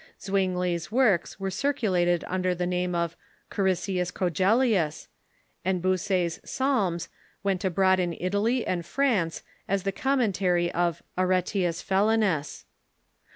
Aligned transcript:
Zwingli's 0.19 0.91
works 0.91 1.39
were 1.39 1.51
circulated 1.51 2.23
under 2.27 2.55
the 2.55 2.65
name 2.65 2.95
of" 2.95 3.15
Coricius 3.51 4.09
Cogelius," 4.11 5.07
and 5.63 5.79
Bucer's 5.79 6.39
"Psalms" 6.43 7.07
went 7.43 7.63
abroad 7.63 7.99
in 7.99 8.17
Italy 8.19 8.65
and 8.65 8.83
France 8.83 9.43
as 9.67 9.83
the 9.83 9.91
commentary 9.91 10.71
of 10.71 11.03
"Aretius 11.19 11.83
Felinus." 11.83 12.65